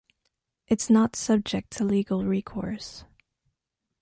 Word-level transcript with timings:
It’s 0.67 0.89
not 0.89 1.15
subject 1.15 1.69
to 1.73 1.83
legal 1.83 2.25
recourse. 2.25 3.03